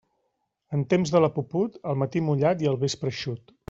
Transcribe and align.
En 0.77 0.85
temps 0.93 1.13
de 1.17 1.23
la 1.27 1.31
puput, 1.37 1.79
al 1.93 2.03
matí 2.05 2.27
mullat 2.31 2.65
i 2.69 2.75
al 2.75 2.85
vespre 2.87 3.17
eixut. 3.19 3.59